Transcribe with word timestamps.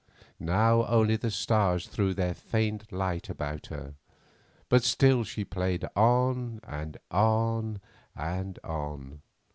Now 0.39 0.87
only 0.87 1.15
the 1.15 1.29
stars 1.29 1.85
threw 1.87 2.15
their 2.15 2.33
faint 2.33 2.91
light 2.91 3.29
about 3.29 3.67
her, 3.67 3.93
but 4.67 4.83
still 4.83 5.23
she 5.23 5.45
played 5.45 5.85
on, 5.95 6.59
and 6.63 6.97
on, 7.11 7.79
and 8.15 8.57
on. 8.63 9.21